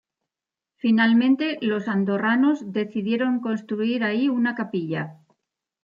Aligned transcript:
Finalmente, 0.77 1.59
los 1.61 1.87
andorranos 1.87 2.73
decidieron 2.73 3.39
construir 3.39 4.03
ahí 4.03 4.29
una 4.29 4.55
capilla. 4.55 5.19